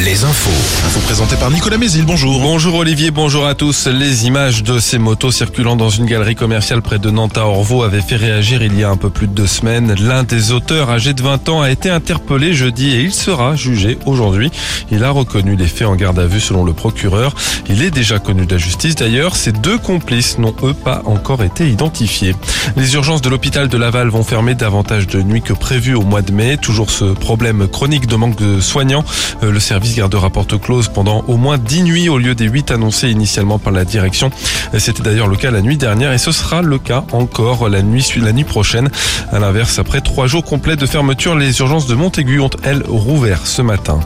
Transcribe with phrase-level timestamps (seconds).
[0.00, 0.50] Les infos.
[0.84, 2.40] Info présentée par Nicolas Mézil, bonjour.
[2.40, 3.86] Bonjour Olivier, bonjour à tous.
[3.86, 7.82] Les images de ces motos circulant dans une galerie commerciale près de Nantes à Orvaux
[7.82, 9.94] avaient fait réagir il y a un peu plus de deux semaines.
[9.98, 13.96] L'un des auteurs, âgé de 20 ans, a été interpellé jeudi et il sera jugé
[14.04, 14.50] aujourd'hui.
[14.90, 17.34] Il a reconnu les faits en garde à vue selon le procureur.
[17.70, 19.36] Il est déjà connu de la justice d'ailleurs.
[19.36, 22.36] Ces deux complices n'ont eux pas encore été identifiés.
[22.76, 26.20] Les urgences de l'hôpital de Laval vont fermer davantage de nuits que prévu au mois
[26.20, 26.58] de mai.
[26.58, 29.04] Toujours ce problème chronique de manque de soignants.
[29.46, 32.70] Euh, le service gardera porte close pendant au moins 10 nuits au lieu des 8
[32.70, 34.30] annoncés initialement par la direction.
[34.74, 37.82] Euh, c'était d'ailleurs le cas la nuit dernière et ce sera le cas encore la
[37.82, 38.90] nuit, la nuit prochaine.
[39.32, 43.46] À l'inverse, après trois jours complets de fermeture, les urgences de Montaigu ont, elles, rouvert
[43.46, 44.00] ce matin.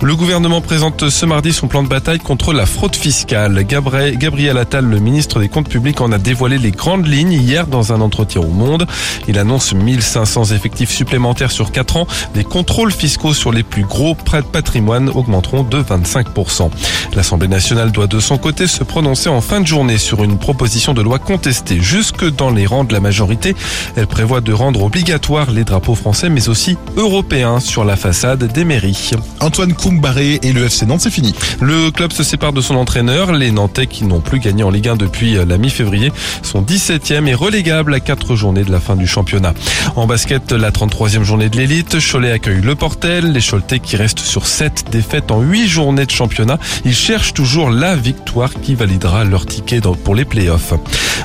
[0.00, 3.64] Le gouvernement présente ce mardi son plan de bataille contre la fraude fiscale.
[3.64, 7.92] Gabriel Attal, le ministre des Comptes publics, en a dévoilé les grandes lignes hier dans
[7.92, 8.86] un entretien au Monde.
[9.26, 14.14] Il annonce 1500 effectifs supplémentaires sur 4 ans, des contrôles fiscaux sur les plus gros
[14.14, 14.46] prêts de
[14.78, 16.70] patrimoine augmenteront de 25%.
[17.16, 20.94] L'Assemblée nationale doit de son côté se prononcer en fin de journée sur une proposition
[20.94, 23.56] de loi contestée jusque dans les rangs de la majorité.
[23.96, 28.64] Elle prévoit de rendre obligatoire les drapeaux français mais aussi européens sur la façade des
[28.64, 29.10] mairies.
[29.40, 31.34] Antoine Koumbaré et le FC Nantes, c'est fini.
[31.60, 33.32] Le club se sépare de son entraîneur.
[33.32, 37.34] Les Nantais qui n'ont plus gagné en Ligue 1 depuis la mi-février sont 17e et
[37.34, 39.54] relégables à 4 journées de la fin du championnat.
[39.96, 43.32] En basket, la 33e journée de l'élite, Cholet accueille le Portel.
[43.32, 46.58] Les Choletais qui restent sur 7 défaites en 8 journées de championnat.
[46.84, 50.74] Ils cherchent toujours la victoire qui validera leur ticket pour les playoffs.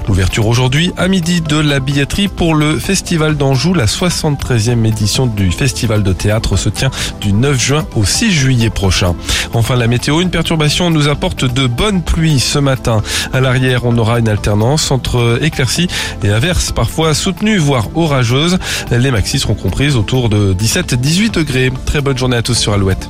[0.08, 3.74] L'ouverture aujourd'hui à midi de la billetterie pour le Festival d'Anjou.
[3.74, 8.70] La 73e édition du Festival de théâtre se tient du 9 juin au 6 juillet
[8.70, 9.14] prochain.
[9.54, 13.02] Enfin, la météo, une perturbation nous apporte de bonnes pluies ce matin.
[13.34, 15.88] À l'arrière, on aura une alternance entre éclaircies
[16.24, 18.58] et averses parfois soutenues, voire orageuses.
[18.92, 21.72] Les maxis seront comprises autour de 17-18 degrés.
[21.86, 23.10] Très bonne journée à tous sur Alouette.